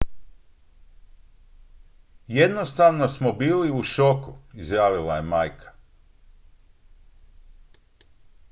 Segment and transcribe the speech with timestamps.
[2.27, 5.71] """jednostavno smo bili u šoku" izjavila je majka.